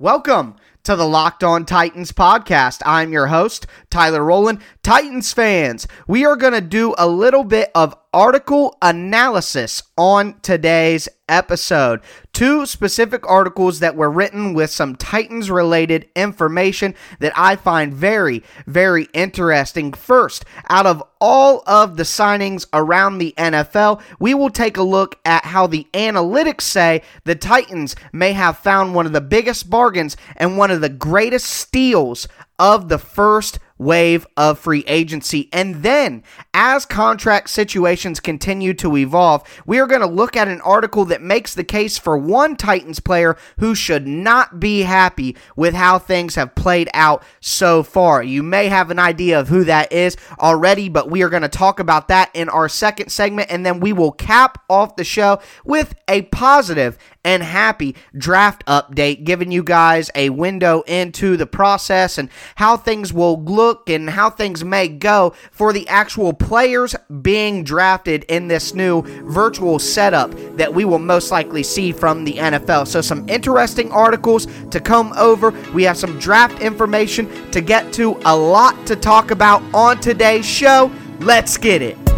[0.00, 0.54] Welcome
[0.88, 2.80] to the Locked On Titans podcast.
[2.86, 4.62] I'm your host, Tyler Rowland.
[4.82, 11.10] Titans fans, we are going to do a little bit of article analysis on today's
[11.28, 12.00] episode.
[12.32, 18.42] Two specific articles that were written with some Titans related information that I find very,
[18.66, 19.92] very interesting.
[19.92, 25.18] First, out of all of the signings around the NFL, we will take a look
[25.24, 30.16] at how the analytics say the Titans may have found one of the biggest bargains
[30.36, 35.48] and one of the greatest steals of the first wave of free agency.
[35.52, 40.60] And then, as contract situations continue to evolve, we are going to look at an
[40.62, 45.74] article that makes the case for one Titans player who should not be happy with
[45.74, 48.22] how things have played out so far.
[48.22, 51.48] You may have an idea of who that is already, but we are going to
[51.48, 55.40] talk about that in our second segment, and then we will cap off the show
[55.64, 62.16] with a positive and happy draft update, giving you guys a window into the process
[62.16, 67.64] and how things will look and how things may go for the actual players being
[67.64, 72.86] drafted in this new virtual setup that we will most likely see from the NFL.
[72.86, 75.50] So, some interesting articles to come over.
[75.72, 80.46] We have some draft information to get to, a lot to talk about on today's
[80.46, 80.90] show.
[81.20, 82.17] Let's get it.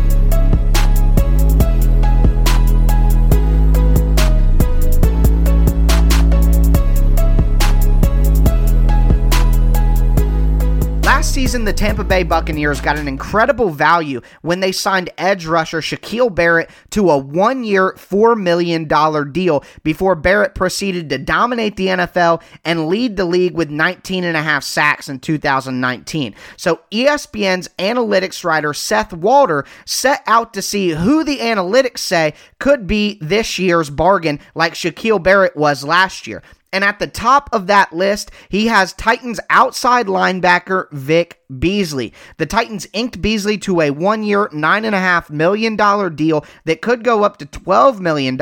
[11.20, 15.82] Last season, the Tampa Bay Buccaneers got an incredible value when they signed edge rusher
[15.82, 18.88] Shaquille Barrett to a one year, $4 million
[19.30, 24.34] deal before Barrett proceeded to dominate the NFL and lead the league with 19 and
[24.34, 26.34] a half sacks in 2019.
[26.56, 32.86] So ESPN's analytics writer Seth Walder set out to see who the analytics say could
[32.86, 36.42] be this year's bargain like Shaquille Barrett was last year.
[36.72, 42.12] And at the top of that list, he has Titans outside linebacker Vic Beasley.
[42.36, 45.76] The Titans inked Beasley to a one year, $9.5 million
[46.14, 48.38] deal that could go up to $12 million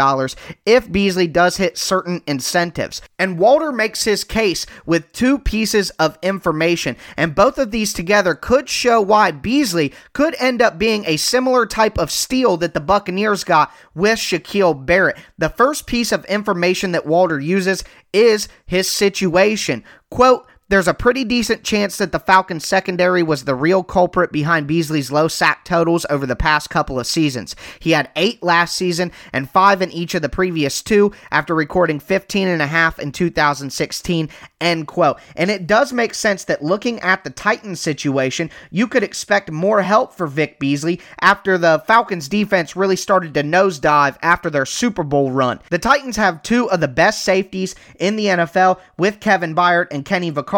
[0.66, 3.00] if Beasley does hit certain incentives.
[3.18, 8.34] And Walder makes his case with two pieces of information, and both of these together
[8.34, 12.80] could show why Beasley could end up being a similar type of steal that the
[12.80, 15.16] Buccaneers got with Shaquille Barrett.
[15.36, 19.84] The first piece of information that Walder uses is his situation.
[20.10, 24.66] Quote, there's a pretty decent chance that the Falcons secondary was the real culprit behind
[24.66, 27.56] Beasley's low sack totals over the past couple of seasons.
[27.80, 32.00] He had eight last season and five in each of the previous two after recording
[32.00, 34.28] 15 and a half in 2016.
[34.60, 35.18] End quote.
[35.36, 39.80] And it does make sense that looking at the Titans situation, you could expect more
[39.80, 45.02] help for Vic Beasley after the Falcons defense really started to nosedive after their Super
[45.02, 45.60] Bowl run.
[45.70, 50.04] The Titans have two of the best safeties in the NFL with Kevin Byard and
[50.04, 50.57] Kenny Vaccaro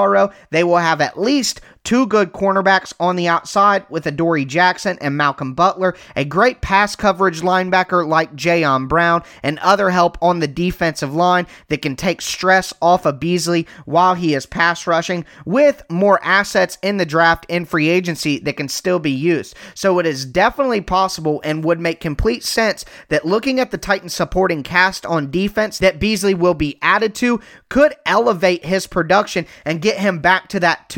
[0.50, 5.16] they will have at least two good cornerbacks on the outside with Adoree Jackson and
[5.16, 10.48] Malcolm Butler, a great pass coverage linebacker like Jayon Brown, and other help on the
[10.48, 15.82] defensive line that can take stress off of Beasley while he is pass rushing, with
[15.88, 19.56] more assets in the draft and free agency that can still be used.
[19.74, 24.14] So it is definitely possible and would make complete sense that looking at the Titans
[24.14, 29.82] supporting cast on defense that Beasley will be added to could elevate his production and
[29.82, 30.88] get him back to that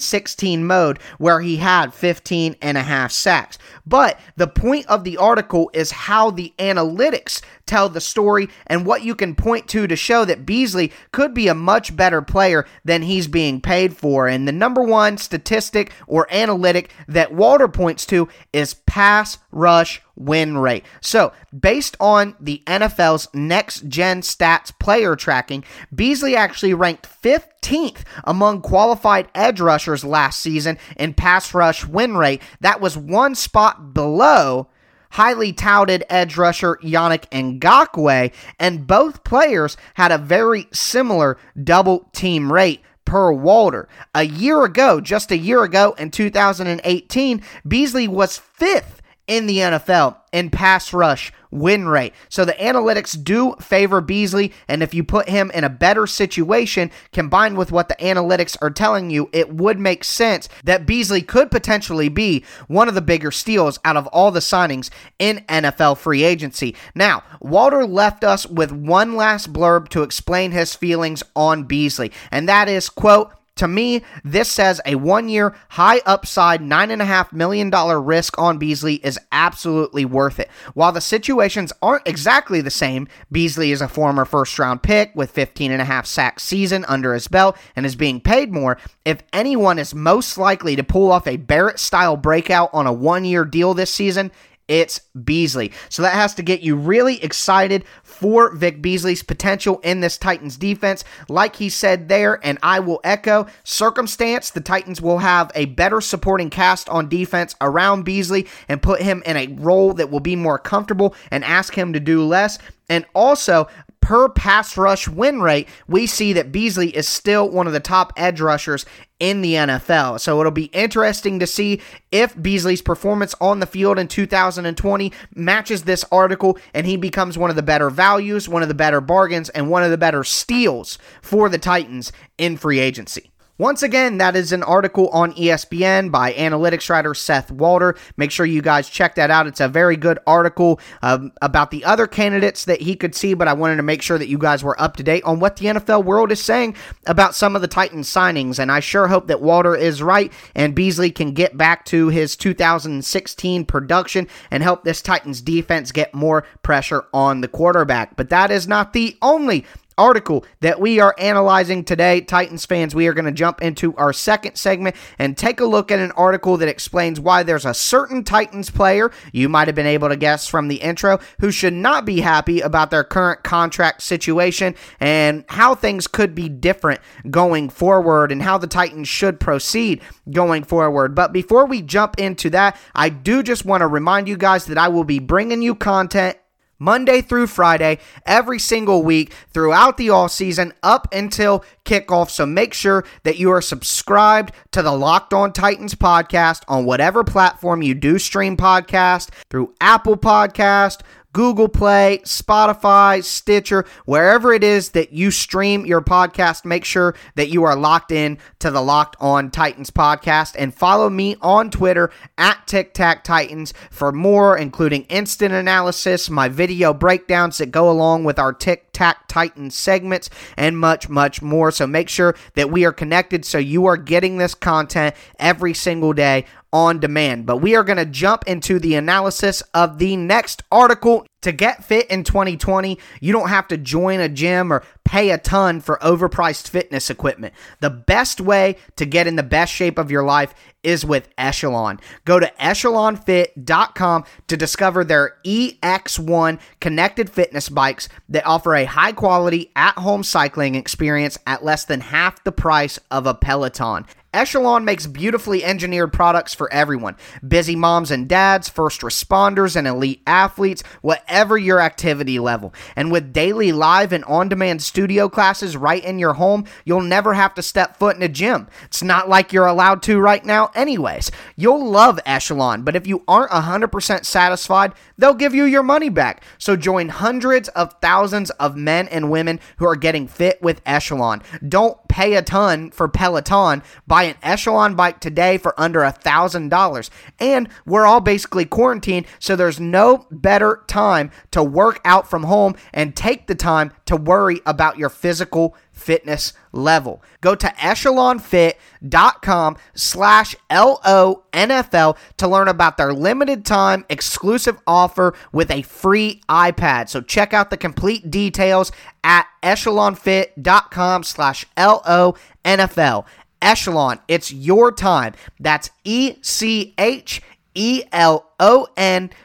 [0.00, 3.58] 2016 mode where he had 15 and a half sacks.
[3.86, 9.02] But the point of the article is how the analytics tell the story and what
[9.02, 13.02] you can point to to show that Beasley could be a much better player than
[13.02, 14.26] he's being paid for.
[14.26, 20.58] And the number one statistic or analytic that Walder points to is pass rush win
[20.58, 20.84] rate.
[21.00, 25.62] So, based on the NFL's next gen stats player tracking,
[25.94, 32.42] Beasley actually ranked 15th among qualified edge rushers last season in pass rush win rate.
[32.62, 34.66] That was one spot below
[35.10, 42.52] highly touted edge rusher Yannick Ngakoue, and both players had a very similar double team
[42.52, 43.88] rate per Walder.
[44.14, 48.99] A year ago, just a year ago in 2018, Beasley was fifth
[49.30, 52.12] in the NFL in pass rush win rate.
[52.28, 56.90] So the analytics do favor Beasley, and if you put him in a better situation
[57.12, 61.50] combined with what the analytics are telling you, it would make sense that Beasley could
[61.50, 66.24] potentially be one of the bigger steals out of all the signings in NFL free
[66.24, 66.74] agency.
[66.94, 72.48] Now, Walder left us with one last blurb to explain his feelings on Beasley, and
[72.48, 78.38] that is, quote, To me, this says a one year, high upside, $9.5 million risk
[78.38, 80.48] on Beasley is absolutely worth it.
[80.72, 85.30] While the situations aren't exactly the same, Beasley is a former first round pick with
[85.30, 88.78] 15 and a half sack season under his belt and is being paid more.
[89.04, 93.24] If anyone is most likely to pull off a Barrett style breakout on a one
[93.24, 94.32] year deal this season,
[94.70, 95.72] it's Beasley.
[95.88, 100.56] So that has to get you really excited for Vic Beasley's potential in this Titans
[100.56, 101.02] defense.
[101.28, 106.00] Like he said there, and I will echo circumstance, the Titans will have a better
[106.00, 110.36] supporting cast on defense around Beasley and put him in a role that will be
[110.36, 112.58] more comfortable and ask him to do less.
[112.88, 113.66] And also,
[114.00, 118.12] per pass rush win rate, we see that Beasley is still one of the top
[118.16, 118.86] edge rushers
[119.18, 120.18] in the NFL.
[120.20, 121.80] So it'll be interesting to see
[122.10, 127.50] if Beasley's performance on the field in 2020 matches this article and he becomes one
[127.50, 130.98] of the better values, one of the better bargains, and one of the better steals
[131.22, 133.29] for the Titans in free agency.
[133.60, 137.94] Once again, that is an article on ESPN by analytics writer Seth Walder.
[138.16, 139.46] Make sure you guys check that out.
[139.46, 143.48] It's a very good article um, about the other candidates that he could see, but
[143.48, 145.66] I wanted to make sure that you guys were up to date on what the
[145.66, 146.74] NFL world is saying
[147.06, 148.58] about some of the Titans signings.
[148.58, 152.36] And I sure hope that Walter is right and Beasley can get back to his
[152.36, 158.16] 2016 production and help this Titans defense get more pressure on the quarterback.
[158.16, 159.66] But that is not the only
[160.00, 164.12] article that we are analyzing today, Titans fans, we are going to jump into our
[164.14, 168.24] second segment and take a look at an article that explains why there's a certain
[168.24, 172.06] Titans player, you might have been able to guess from the intro, who should not
[172.06, 177.00] be happy about their current contract situation and how things could be different
[177.30, 180.00] going forward and how the Titans should proceed
[180.30, 181.14] going forward.
[181.14, 184.78] But before we jump into that, I do just want to remind you guys that
[184.78, 186.38] I will be bringing you content
[186.80, 192.30] Monday through Friday, every single week throughout the all season up until kickoff.
[192.30, 197.22] So make sure that you are subscribed to the Locked On Titans podcast on whatever
[197.22, 204.90] platform you do stream podcast through Apple Podcast, Google Play, Spotify, Stitcher, wherever it is
[204.90, 209.16] that you stream your podcast, make sure that you are locked in to the Locked
[209.20, 215.04] On Titans podcast and follow me on Twitter at Tic Tac Titans for more, including
[215.04, 220.78] instant analysis, my video breakdowns that go along with our Tic Tac Titans segments, and
[220.78, 221.70] much, much more.
[221.70, 226.12] So make sure that we are connected so you are getting this content every single
[226.12, 227.46] day on demand.
[227.46, 231.26] But we are going to jump into the analysis of the next article.
[231.42, 235.38] To get fit in 2020, you don't have to join a gym or pay a
[235.38, 237.54] ton for overpriced fitness equipment.
[237.80, 242.00] The best way to get in the best shape of your life is with Echelon.
[242.24, 249.70] Go to echelonfit.com to discover their EX1 connected fitness bikes that offer a high quality
[249.76, 254.06] at home cycling experience at less than half the price of a Peloton.
[254.32, 257.16] Echelon makes beautifully engineered products for everyone
[257.46, 262.72] busy moms and dads, first responders, and elite athletes, whatever your activity level.
[262.94, 267.34] And with daily live and on demand studio classes right in your home, you'll never
[267.34, 268.68] have to step foot in a gym.
[268.84, 271.30] It's not like you're allowed to right now, anyways.
[271.56, 276.42] You'll love Echelon, but if you aren't 100% satisfied, they'll give you your money back.
[276.58, 281.42] So join hundreds of thousands of men and women who are getting fit with Echelon.
[281.66, 283.82] Don't pay a ton for Peloton.
[284.06, 287.10] Buy an Echelon bike today for under a $1,000.
[287.38, 292.74] And we're all basically quarantined, so there's no better time to work out from home
[292.92, 297.22] and take the time to worry about your physical fitness level.
[297.40, 305.82] Go to echelonfit.com slash L-O-N-F-L to learn about their limited time exclusive offer with a
[305.82, 307.08] free iPad.
[307.08, 308.92] So check out the complete details
[309.22, 313.26] at echelonfit.com slash L-O-N-F-L.
[313.62, 315.34] Echelon, it's your time.
[315.58, 316.90] That's E-C-H-E-L-O-N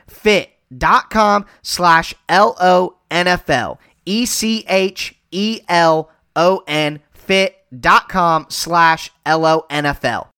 [0.07, 3.79] fit.com slash L-O-N-F-L.
[6.35, 10.34] E-C-H-E-L-O-N fit.com slash L-O-N-F-L.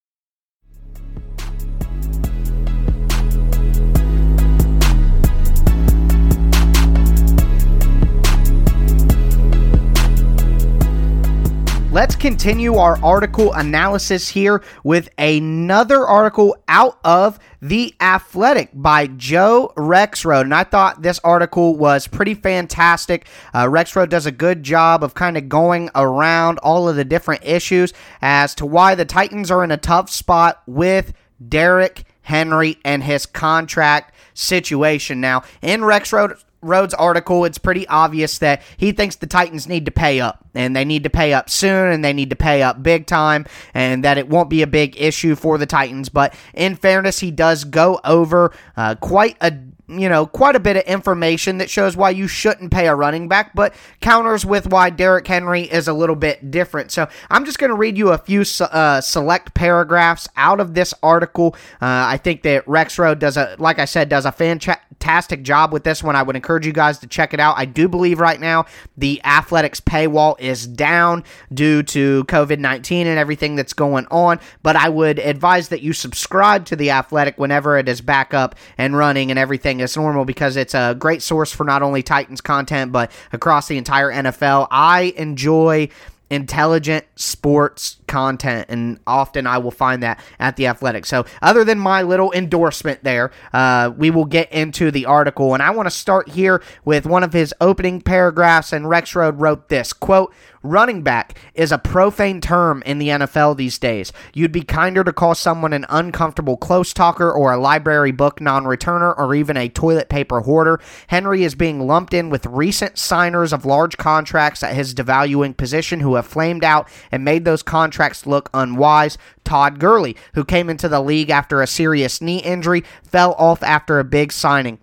[11.98, 19.74] Let's continue our article analysis here with another article out of The Athletic by Joe
[19.76, 20.42] Rexrode.
[20.42, 23.26] And I thought this article was pretty fantastic.
[23.52, 27.44] Uh, Rexrode does a good job of kind of going around all of the different
[27.44, 31.14] issues as to why the Titans are in a tough spot with
[31.50, 35.20] Derrick Henry and his contract situation.
[35.20, 39.92] Now, in Rexrode Rhodes' article, it's pretty obvious that he thinks the Titans need to
[39.92, 42.82] pay up, and they need to pay up soon, and they need to pay up
[42.82, 46.10] big time, and that it won't be a big issue for the Titans.
[46.10, 49.54] But in fairness, he does go over uh, quite a
[49.90, 53.30] you know, quite a bit of information that shows why you shouldn't pay a running
[53.30, 56.92] back, but counters with why Derrick Henry is a little bit different.
[56.92, 60.94] So I'm just going to read you a few uh, select paragraphs out of this
[61.02, 61.56] article.
[61.82, 65.86] Uh, I think that Rexrode does a, like I said, does a fantastic job with
[65.86, 66.18] this one.
[66.18, 67.58] I would encourage you guys to check it out.
[67.58, 68.66] I do believe right now
[68.98, 74.76] the athletics paywall is down due to COVID 19 and everything that's going on, but
[74.76, 78.98] I would advise that you subscribe to the athletic whenever it is back up and
[78.98, 82.92] running and everything as normal because it's a great source for not only Titans content
[82.92, 84.68] but across the entire NFL.
[84.72, 85.90] I enjoy
[86.30, 91.80] intelligent sports content and often i will find that at the athletic so other than
[91.80, 95.92] my little endorsement there uh, we will get into the article and i want to
[95.92, 100.34] start here with one of his opening paragraphs and rexrode wrote this quote
[100.68, 104.12] Running back is a profane term in the NFL these days.
[104.34, 108.66] You'd be kinder to call someone an uncomfortable close talker or a library book non
[108.66, 110.82] returner or even a toilet paper hoarder.
[111.08, 116.02] Henry is being lumped in with recent signers of large contracts at his devaluing position
[116.02, 119.18] who have flamed out and made those contracts look unwise.
[119.46, 124.00] Todd Gurley, who came into the league after a serious knee injury, fell off after
[124.00, 124.80] a big signing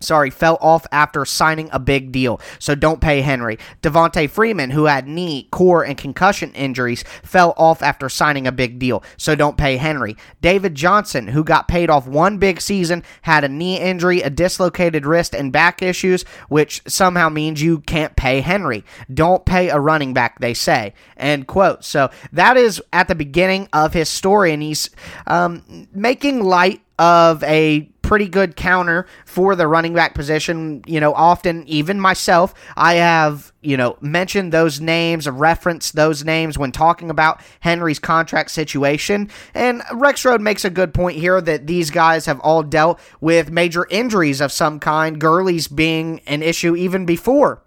[0.00, 2.40] sorry, fell off after signing a big deal.
[2.58, 3.58] So don't pay Henry.
[3.82, 8.78] Devonta Freeman, who had knee, core, and concussion injuries, fell off after signing a big
[8.78, 9.02] deal.
[9.16, 10.16] So don't pay Henry.
[10.40, 15.06] David Johnson, who got paid off one big season, had a knee injury, a dislocated
[15.06, 18.84] wrist, and back issues, which somehow means you can't pay Henry.
[19.12, 20.94] Don't pay a running back, they say.
[21.16, 21.84] End quote.
[21.84, 24.90] So that is at the beginning of his story, and he's
[25.26, 27.80] um, making light of a
[28.10, 30.82] pretty good counter for the running back position.
[30.84, 36.58] You know, often, even myself, I have, you know, mentioned those names, referenced those names
[36.58, 39.30] when talking about Henry's contract situation.
[39.54, 43.86] And Rexrode makes a good point here that these guys have all dealt with major
[43.90, 47.62] injuries of some kind, Gurley's being an issue even before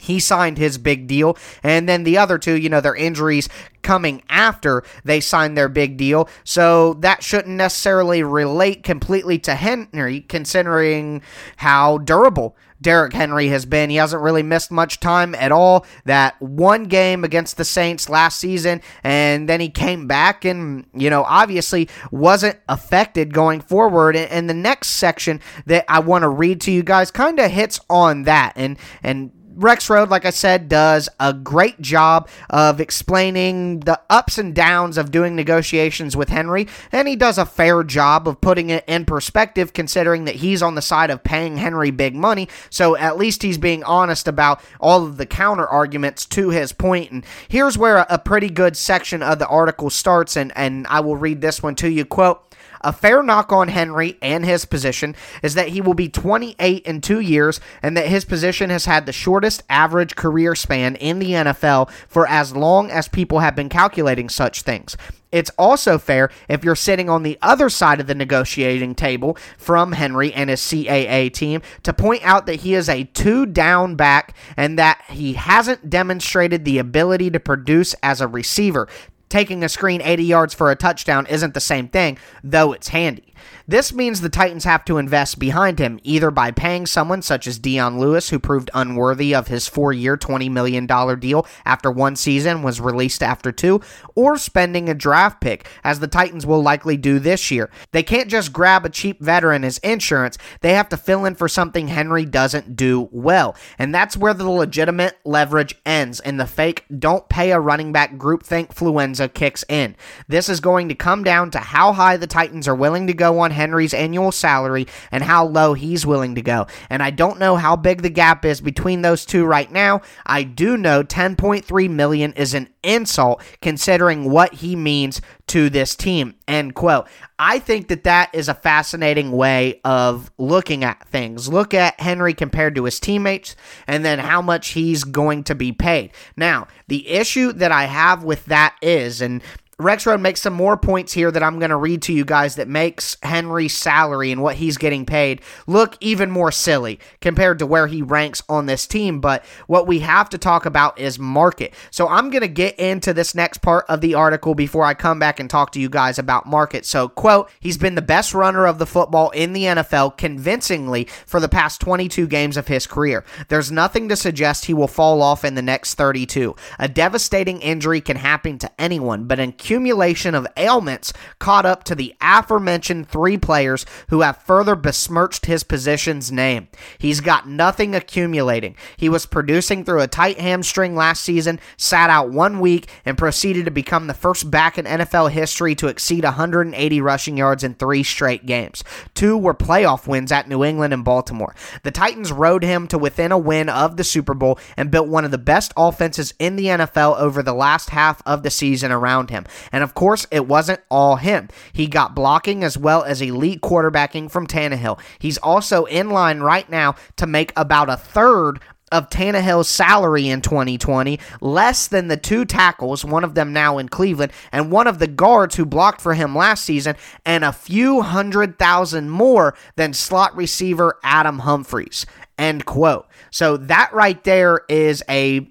[0.00, 1.36] he signed his big deal.
[1.62, 3.48] And then the other two, you know, their injuries
[3.82, 6.28] coming after they signed their big deal.
[6.42, 11.22] So that shouldn't necessarily relate completely to Henry, considering
[11.58, 13.90] how durable Derrick Henry has been.
[13.90, 15.84] He hasn't really missed much time at all.
[16.06, 21.10] That one game against the Saints last season, and then he came back and, you
[21.10, 24.16] know, obviously wasn't affected going forward.
[24.16, 27.80] And the next section that I want to read to you guys kind of hits
[27.90, 28.54] on that.
[28.56, 34.54] And, and, Rexrode, like I said, does a great job of explaining the ups and
[34.54, 38.84] downs of doing negotiations with Henry, and he does a fair job of putting it
[38.86, 43.18] in perspective considering that he's on the side of paying Henry big money, so at
[43.18, 47.10] least he's being honest about all of the counter arguments to his point.
[47.10, 51.16] And here's where a pretty good section of the article starts, and, and I will
[51.16, 52.04] read this one to you.
[52.04, 52.49] Quote,
[52.80, 57.00] a fair knock on Henry and his position is that he will be 28 in
[57.00, 61.30] two years and that his position has had the shortest average career span in the
[61.32, 64.96] NFL for as long as people have been calculating such things.
[65.32, 69.92] It's also fair if you're sitting on the other side of the negotiating table from
[69.92, 74.34] Henry and his CAA team to point out that he is a two down back
[74.56, 78.88] and that he hasn't demonstrated the ability to produce as a receiver
[79.30, 83.32] taking a screen 80 yards for a touchdown isn't the same thing, though it's handy.
[83.70, 87.60] This means the Titans have to invest behind him, either by paying someone such as
[87.60, 90.88] Dion Lewis, who proved unworthy of his four year, $20 million
[91.20, 93.80] deal after one season, was released after two,
[94.16, 97.70] or spending a draft pick, as the Titans will likely do this year.
[97.92, 101.46] They can't just grab a cheap veteran as insurance, they have to fill in for
[101.46, 103.54] something Henry doesn't do well.
[103.78, 108.16] And that's where the legitimate leverage ends, and the fake don't pay a running back
[108.16, 109.94] groupthink fluenza kicks in.
[110.26, 113.38] This is going to come down to how high the Titans are willing to go
[113.38, 116.66] on Henry's annual salary and how low he's willing to go.
[116.88, 120.00] And I don't know how big the gap is between those two right now.
[120.24, 126.34] I do know 10.3 million is an insult considering what he means to this team.
[126.48, 127.08] End quote.
[127.38, 131.48] I think that that is a fascinating way of looking at things.
[131.48, 135.72] Look at Henry compared to his teammates and then how much he's going to be
[135.72, 136.12] paid.
[136.36, 139.42] Now, the issue that I have with that is, and
[139.80, 142.68] Rexrode makes some more points here that I'm going to read to you guys that
[142.68, 147.86] makes Henry's salary and what he's getting paid look even more silly compared to where
[147.86, 149.20] he ranks on this team.
[149.20, 151.72] But what we have to talk about is market.
[151.90, 155.18] So I'm going to get into this next part of the article before I come
[155.18, 156.84] back and talk to you guys about market.
[156.84, 161.40] So, quote, he's been the best runner of the football in the NFL convincingly for
[161.40, 163.24] the past 22 games of his career.
[163.48, 166.54] There's nothing to suggest he will fall off in the next 32.
[166.78, 171.94] A devastating injury can happen to anyone, but in accumulation of ailments caught up to
[171.94, 176.66] the aforementioned three players who have further besmirched his position's name.
[176.98, 178.74] He's got nothing accumulating.
[178.96, 183.64] He was producing through a tight hamstring last season, sat out one week, and proceeded
[183.64, 188.02] to become the first back in NFL history to exceed 180 rushing yards in three
[188.02, 188.82] straight games.
[189.14, 191.54] Two were playoff wins at New England and Baltimore.
[191.84, 195.24] The Titans rode him to within a win of the Super Bowl and built one
[195.24, 199.30] of the best offenses in the NFL over the last half of the season around
[199.30, 199.46] him.
[199.72, 201.48] And of course, it wasn't all him.
[201.72, 205.00] He got blocking as well as elite quarterbacking from Tannehill.
[205.18, 208.60] He's also in line right now to make about a third
[208.92, 213.88] of Tannehill's salary in 2020, less than the two tackles, one of them now in
[213.88, 218.02] Cleveland, and one of the guards who blocked for him last season, and a few
[218.02, 222.04] hundred thousand more than slot receiver Adam Humphries.
[222.36, 223.06] End quote.
[223.30, 225.48] So that right there is a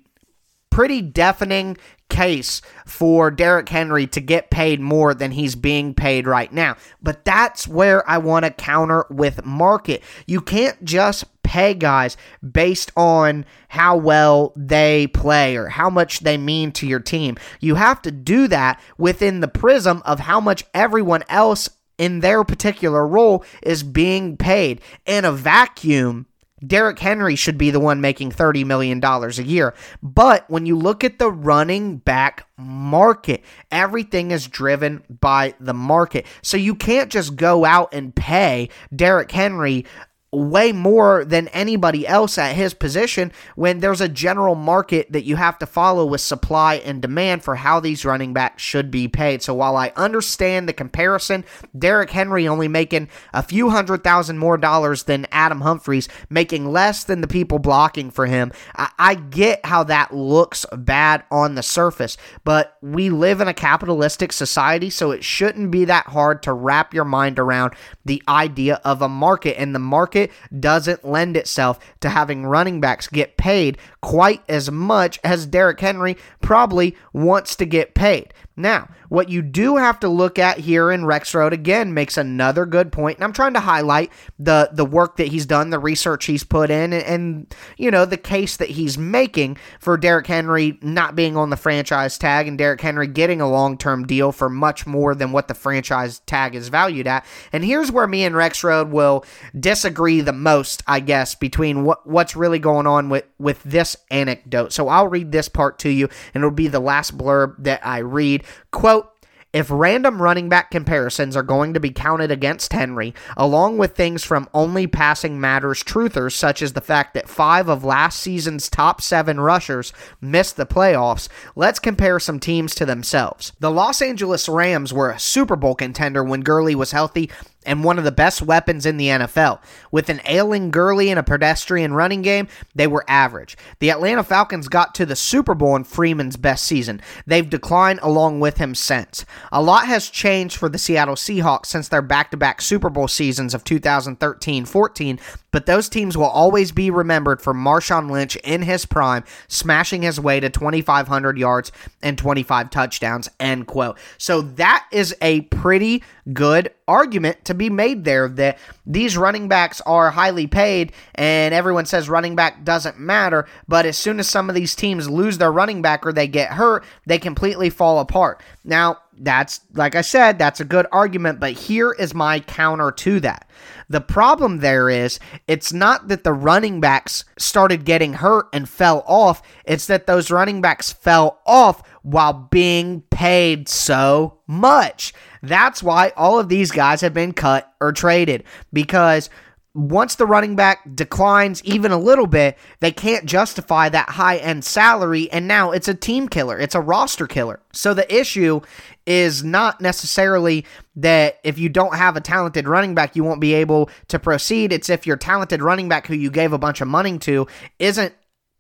[0.70, 1.78] pretty deafening
[2.10, 6.75] case for Derrick Henry to get paid more than he's being paid right now.
[7.01, 10.04] But that's where I want to counter with market.
[10.25, 12.16] You can't just pay guys
[12.48, 17.38] based on how well they play or how much they mean to your team.
[17.60, 22.44] You have to do that within the prism of how much everyone else in their
[22.44, 24.82] particular role is being paid.
[25.06, 26.28] In a vacuum,
[26.66, 29.74] Derrick Henry should be the one making $30 million a year.
[30.01, 36.25] But when you look at the running back market, everything is driven by the market.
[36.42, 39.86] So you can't just go out and pay Derrick Henry
[40.31, 45.36] way more than anybody else at his position when there's a general market that you
[45.36, 49.41] have to follow with supply and demand for how these running backs should be paid.
[49.41, 51.43] So while I understand the comparison,
[51.77, 57.03] Derrick Henry only making a few hundred thousand more dollars than Adam Humphries, making less
[57.03, 61.63] than the people blocking for him, I, I get how that looks bad on the
[61.63, 66.53] surface, but we live in a capitalistic society, so it shouldn't be that hard to
[66.53, 67.74] wrap your mind around
[68.05, 72.82] the idea of a market and the market market doesn't lend itself to having running
[72.82, 78.34] backs get paid quite as much as Derrick Henry probably wants to get paid.
[78.60, 82.92] Now, what you do have to look at here in Rexrode again makes another good
[82.92, 86.44] point, and I'm trying to highlight the the work that he's done, the research he's
[86.44, 91.16] put in, and, and you know the case that he's making for Derrick Henry not
[91.16, 94.86] being on the franchise tag and Derrick Henry getting a long term deal for much
[94.86, 97.25] more than what the franchise tag is valued at.
[97.53, 99.24] And here's where me and Rexrode will
[99.57, 104.74] disagree the most, I guess, between what what's really going on with with this anecdote.
[104.74, 108.00] So I'll read this part to you, and it'll be the last blurb that I
[108.00, 108.44] read.
[108.72, 109.12] Quote,
[109.51, 114.24] if random running back comparisons are going to be counted against Henry, along with things
[114.24, 119.01] from only passing matters truthers, such as the fact that five of last season's top
[119.01, 123.51] seven rushers missed the playoffs, let's compare some teams to themselves.
[123.59, 127.31] The Los Angeles Rams were a Super Bowl contender when Gurley was healthy
[127.70, 129.62] and one of the best weapons in the NFL.
[129.92, 133.55] With an ailing Gurley and a pedestrian running game, they were average.
[133.77, 137.00] The Atlanta Falcons got to the Super Bowl in Freeman's best season.
[137.27, 139.24] They've declined along with him since.
[139.51, 143.08] A lot has changed for the Seattle Seahawks since their back to back Super Bowl
[143.08, 145.20] seasons of 2013 14,
[145.51, 150.20] but those teams will always be remembered for Marshawn Lynch in his prime, smashing his
[150.20, 153.29] way to 2,500 yards and 25 touchdowns.
[153.40, 154.00] End quote.
[154.18, 159.81] So that is a pretty good argument to be made there that these running backs
[159.81, 164.50] are highly paid and everyone says running back doesn't matter, but as soon as some
[164.50, 168.42] of these teams lose their running back or they get hurt, they completely fall apart.
[168.63, 173.20] Now, that's like I said, that's a good argument, but here is my counter to
[173.20, 173.50] that.
[173.90, 179.03] The problem there is it's not that the running backs started getting hurt and fell
[179.05, 185.14] off, it's that those running backs fell off while being paid so much.
[185.42, 189.29] That's why all of these guys have been cut or traded because
[189.75, 194.66] once the running back declines even a little bit, they can't justify that high end
[194.66, 195.32] salary.
[195.32, 197.60] And now it's a team killer, it's a roster killer.
[197.72, 198.62] So the issue
[199.05, 203.53] is not necessarily that if you don't have a talented running back, you won't be
[203.53, 204.74] able to proceed.
[204.74, 208.14] It's if your talented running back who you gave a bunch of money to isn't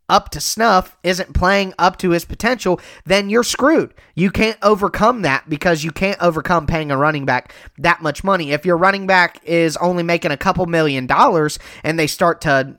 [0.09, 3.93] up to snuff, isn't playing up to his potential, then you're screwed.
[4.15, 8.51] You can't overcome that because you can't overcome paying a running back that much money.
[8.51, 12.75] If your running back is only making a couple million dollars and they start to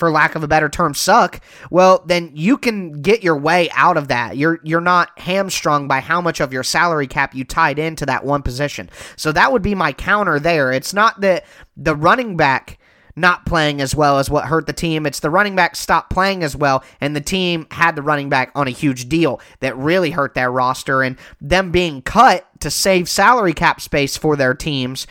[0.00, 3.98] for lack of a better term, suck, well, then you can get your way out
[3.98, 4.36] of that.
[4.36, 8.24] You're you're not hamstrung by how much of your salary cap you tied into that
[8.24, 8.88] one position.
[9.16, 10.72] So that would be my counter there.
[10.72, 11.44] It's not that
[11.76, 12.78] the running back
[13.16, 15.06] not playing as well as what hurt the team.
[15.06, 18.52] It's the running back stopped playing as well, and the team had the running back
[18.54, 21.02] on a huge deal that really hurt their roster.
[21.02, 25.06] And them being cut to save salary cap space for their teams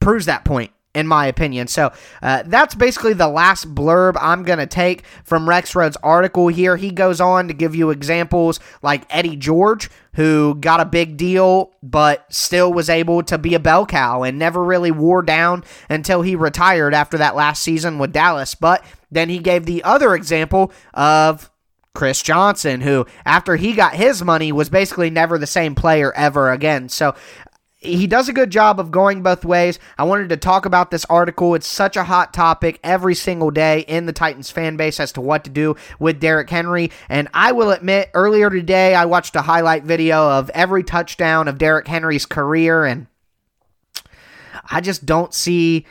[0.00, 1.68] proves that point in my opinion.
[1.68, 6.76] So uh, that's basically the last blurb I'm going to take from Rexrode's article here.
[6.76, 11.72] He goes on to give you examples like Eddie George, who got a big deal
[11.82, 16.22] but still was able to be a bell cow and never really wore down until
[16.22, 18.56] he retired after that last season with Dallas.
[18.56, 21.50] But then he gave the other example of
[21.94, 26.50] Chris Johnson, who, after he got his money, was basically never the same player ever
[26.52, 26.88] again.
[26.88, 27.14] So
[27.78, 29.78] he does a good job of going both ways.
[29.96, 31.54] I wanted to talk about this article.
[31.54, 35.20] It's such a hot topic every single day in the Titans fan base as to
[35.20, 36.90] what to do with Derrick Henry.
[37.08, 41.58] And I will admit, earlier today, I watched a highlight video of every touchdown of
[41.58, 43.06] Derrick Henry's career, and
[44.68, 45.86] I just don't see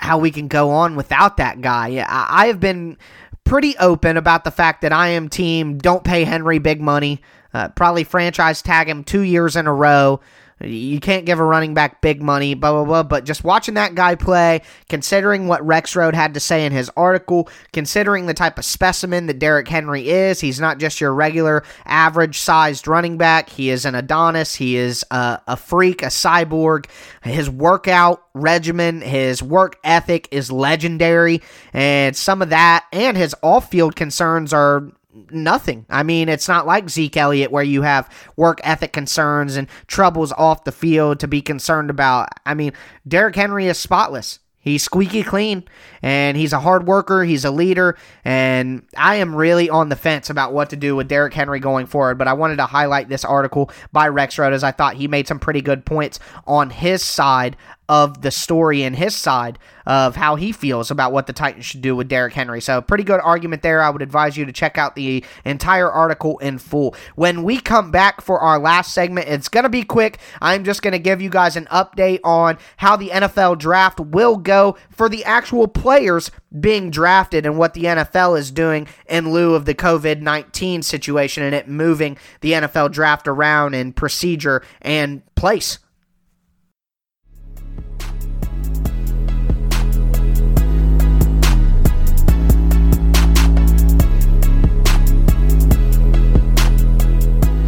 [0.00, 2.04] how we can go on without that guy.
[2.08, 2.96] I have been
[3.44, 7.20] pretty open about the fact that I am team don't pay Henry big money.
[7.52, 10.20] Uh, probably franchise tag him two years in a row.
[10.60, 13.02] You can't give a running back big money, blah, blah, blah.
[13.02, 17.48] But just watching that guy play, considering what Rexrode had to say in his article,
[17.72, 22.38] considering the type of specimen that Derrick Henry is, he's not just your regular average
[22.38, 23.50] sized running back.
[23.50, 24.54] He is an Adonis.
[24.54, 26.86] He is a, a freak, a cyborg.
[27.22, 31.42] His workout regimen, his work ethic is legendary.
[31.72, 34.92] And some of that and his off field concerns are
[35.30, 35.86] nothing.
[35.88, 40.32] I mean, it's not like Zeke Elliott where you have work ethic concerns and troubles
[40.32, 42.28] off the field to be concerned about.
[42.44, 42.72] I mean,
[43.06, 44.40] Derrick Henry is spotless.
[44.64, 45.64] He's squeaky clean
[46.00, 47.22] and he's a hard worker.
[47.22, 47.98] He's a leader.
[48.24, 51.84] And I am really on the fence about what to do with Derrick Henry going
[51.84, 52.16] forward.
[52.16, 55.38] But I wanted to highlight this article by Rexrode as I thought he made some
[55.38, 60.52] pretty good points on his side of the story and his side of how he
[60.52, 62.60] feels about what the Titans should do with Derrick Henry.
[62.60, 63.82] So, pretty good argument there.
[63.82, 66.94] I would advise you to check out the entire article in full.
[67.14, 70.18] When we come back for our last segment, it's going to be quick.
[70.40, 74.36] I'm just going to give you guys an update on how the NFL draft will
[74.36, 79.54] go for the actual players being drafted and what the NFL is doing in lieu
[79.54, 85.22] of the COVID 19 situation and it moving the NFL draft around in procedure and
[85.34, 85.78] place.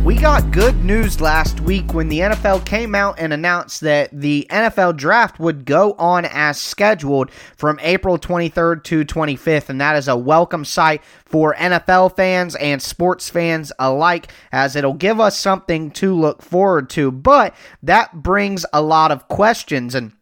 [0.06, 4.46] We got good news last week when the NFL came out and announced that the
[4.50, 10.06] NFL draft would go on as scheduled from April 23rd to 25th, and that is
[10.06, 15.90] a welcome sight for NFL fans and sports fans alike, as it'll give us something
[15.90, 17.10] to look forward to.
[17.10, 20.12] But that brings a lot of questions and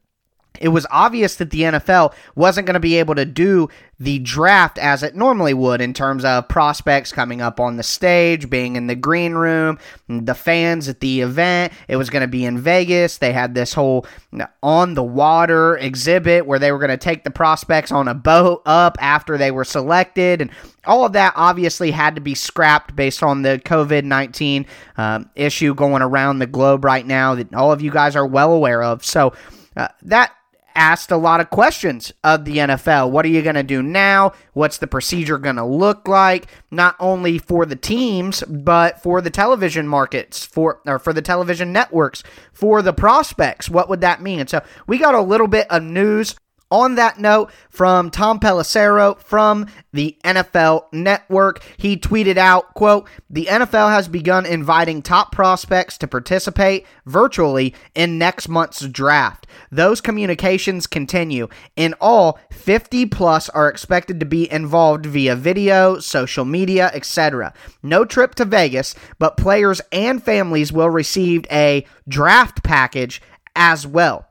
[0.61, 4.79] it was obvious that the NFL wasn't going to be able to do the draft
[4.79, 8.87] as it normally would in terms of prospects coming up on the stage, being in
[8.87, 11.73] the green room, the fans at the event.
[11.89, 13.19] It was going to be in Vegas.
[13.19, 14.07] They had this whole
[14.63, 18.63] on the water exhibit where they were going to take the prospects on a boat
[18.67, 20.41] up after they were selected.
[20.41, 20.51] And
[20.85, 25.75] all of that obviously had to be scrapped based on the COVID 19 um, issue
[25.75, 29.05] going around the globe right now that all of you guys are well aware of.
[29.05, 29.33] So
[29.77, 30.33] uh, that
[30.75, 33.11] asked a lot of questions of the NFL.
[33.11, 34.33] What are you going to do now?
[34.53, 36.47] What's the procedure going to look like?
[36.71, 41.73] Not only for the teams, but for the television markets, for or for the television
[41.73, 43.69] networks, for the prospects.
[43.69, 44.47] What would that mean?
[44.47, 46.35] so we got a little bit of news
[46.71, 53.49] on that note, from Tom Pelissero from the NFL Network, he tweeted out, quote, "The
[53.49, 59.47] NFL has begun inviting top prospects to participate virtually in next month's draft.
[59.71, 61.49] Those communications continue.
[61.77, 67.53] In all, 50 plus are expected to be involved via video, social media, etc.
[67.83, 73.23] No trip to Vegas, but players and families will receive a draft package
[73.55, 74.27] as well."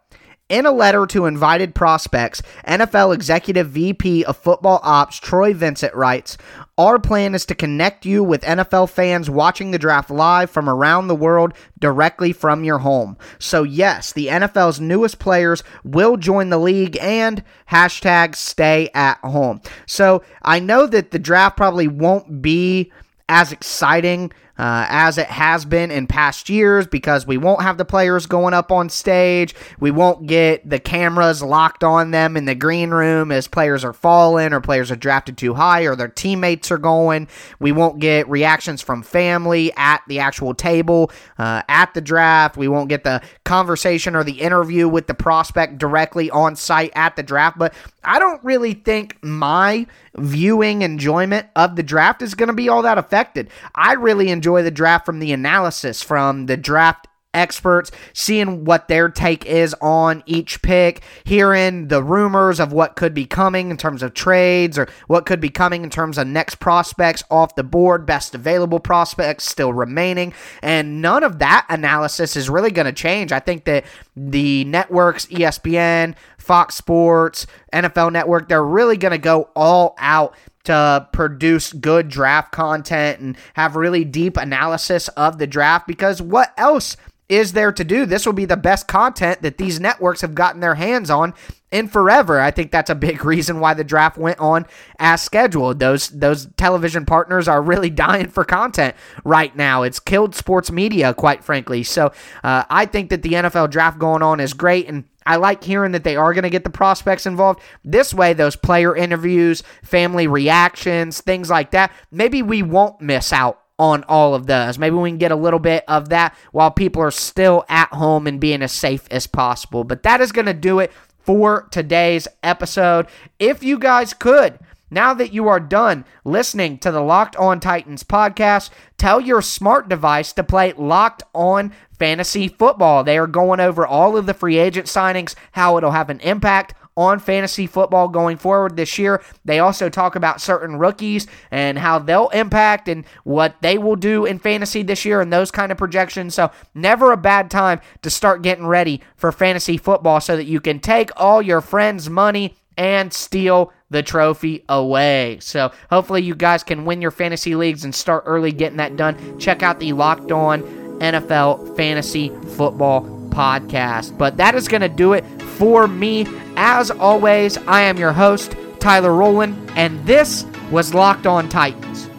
[0.50, 6.38] In a letter to invited prospects, NFL Executive VP of Football Ops Troy Vincent writes
[6.78, 11.08] Our plan is to connect you with NFL fans watching the draft live from around
[11.08, 13.18] the world directly from your home.
[13.40, 19.62] So, yes, the NFL's newest players will join the league and hashtag stay at home.
[19.86, 22.92] So, I know that the draft probably won't be
[23.30, 27.86] as exciting uh, as it has been in past years because we won't have the
[27.86, 29.56] players going up on stage.
[29.80, 33.94] We won't get the cameras locked on them in the green room as players are
[33.94, 37.28] falling or players are drafted too high or their teammates are going.
[37.60, 42.56] We won't get reactions from family at the actual table uh, at the draft.
[42.56, 47.16] We won't get the conversation or the interview with the prospect directly on site at
[47.16, 47.58] the draft.
[47.58, 52.70] But I don't really think my viewing enjoyment of the draft is going to be
[52.70, 53.50] all that affected.
[53.76, 59.10] I really enjoy the draft from the analysis, from the draft experts, seeing what their
[59.10, 64.04] take is on each pick, hearing the rumors of what could be coming in terms
[64.04, 68.06] of trades or what could be coming in terms of next prospects off the board,
[68.06, 70.34] best available prospects still remaining.
[70.62, 73.32] And none of that analysis is really going to change.
[73.32, 79.50] I think that the networks, ESPN, Fox Sports, NFL Network, they're really going to go
[79.56, 85.88] all out to produce good draft content and have really deep analysis of the draft
[85.88, 86.96] because what else
[87.34, 88.06] is there to do?
[88.06, 91.34] This will be the best content that these networks have gotten their hands on
[91.72, 92.40] in forever.
[92.40, 94.68] I think that's a big reason why the draft went on
[95.00, 95.80] as scheduled.
[95.80, 99.82] Those those television partners are really dying for content right now.
[99.82, 101.82] It's killed sports media, quite frankly.
[101.82, 102.12] So
[102.44, 105.94] uh, I think that the NFL draft going on is great, and I like hearing
[105.94, 107.62] that they are going to get the prospects involved.
[107.84, 113.63] This way, those player interviews, family reactions, things like that, maybe we won't miss out
[113.84, 114.80] on all of those.
[114.80, 118.28] Maybe we can get a little bit of that while people are still at home
[118.28, 119.84] and being as safe as possible.
[119.84, 123.08] But that is going to do it for today's episode.
[123.40, 124.58] If you guys could,
[124.90, 129.90] now that you are done listening to the Locked On Titans podcast, tell your smart
[129.90, 133.04] device to play Locked On Fantasy Football.
[133.04, 136.74] They are going over all of the free agent signings, how it'll have an impact
[136.96, 139.22] on fantasy football going forward this year.
[139.46, 144.26] They also talk about certain rookies and how they'll impact and what they will do
[144.26, 146.36] in fantasy this year and those kind of projections.
[146.36, 150.60] So, never a bad time to start getting ready for fantasy football so that you
[150.60, 155.38] can take all your friends' money and steal the trophy away.
[155.42, 159.40] So, hopefully, you guys can win your fantasy leagues and start early getting that done.
[159.40, 160.62] Check out the Locked On
[161.00, 164.18] NFL Fantasy Football podcast.
[164.18, 165.24] But that is going to do it
[165.58, 166.28] for me.
[166.56, 172.10] As always, I am your host, Tyler Rowland, and this was Locked On Titans.